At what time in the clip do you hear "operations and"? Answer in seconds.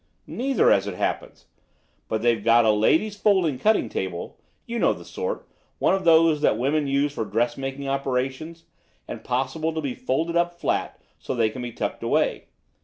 7.87-9.23